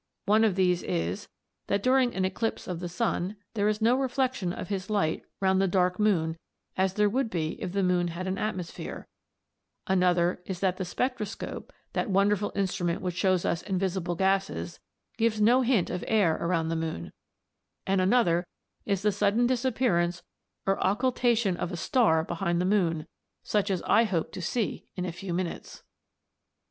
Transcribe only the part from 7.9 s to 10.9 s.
had an atmosphere; another is that the